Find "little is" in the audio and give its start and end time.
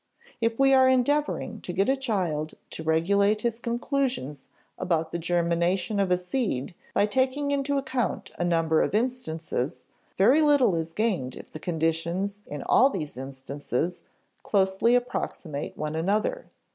10.41-10.91